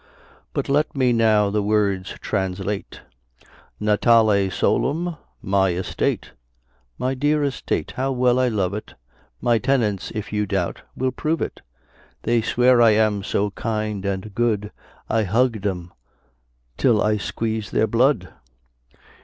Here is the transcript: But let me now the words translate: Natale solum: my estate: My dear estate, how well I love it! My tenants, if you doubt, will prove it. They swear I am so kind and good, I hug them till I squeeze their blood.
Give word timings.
But 0.53 0.67
let 0.67 0.95
me 0.95 1.13
now 1.13 1.51
the 1.51 1.61
words 1.61 2.15
translate: 2.21 3.01
Natale 3.79 4.49
solum: 4.49 5.17
my 5.43 5.69
estate: 5.73 6.31
My 6.97 7.13
dear 7.13 7.43
estate, 7.43 7.91
how 7.97 8.11
well 8.11 8.39
I 8.39 8.47
love 8.47 8.73
it! 8.73 8.95
My 9.41 9.59
tenants, 9.59 10.11
if 10.15 10.33
you 10.33 10.47
doubt, 10.47 10.81
will 10.97 11.11
prove 11.11 11.39
it. 11.39 11.61
They 12.23 12.41
swear 12.41 12.81
I 12.81 12.93
am 12.93 13.21
so 13.23 13.51
kind 13.51 14.03
and 14.03 14.33
good, 14.33 14.71
I 15.07 15.21
hug 15.21 15.61
them 15.61 15.93
till 16.77 16.99
I 16.99 17.17
squeeze 17.17 17.69
their 17.69 17.85
blood. 17.85 18.33